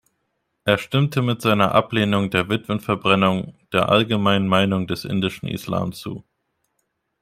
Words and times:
Er 0.65 0.79
stimmte 0.79 1.21
mit 1.21 1.43
seiner 1.43 1.73
Ablehnung 1.75 2.31
der 2.31 2.49
Witwenverbrennung 2.49 3.53
der 3.71 3.89
allgemeinen 3.89 4.47
Meinung 4.47 4.87
des 4.87 5.05
indischen 5.05 5.47
Islam 5.47 5.91
zu. 5.93 6.23